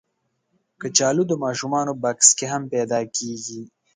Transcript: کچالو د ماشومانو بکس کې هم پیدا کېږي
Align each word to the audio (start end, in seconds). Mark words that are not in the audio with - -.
کچالو 0.81 1.23
د 1.29 1.33
ماشومانو 1.43 1.93
بکس 2.03 2.29
کې 2.37 2.45
هم 2.53 2.63
پیدا 2.73 2.99
کېږي 3.15 3.61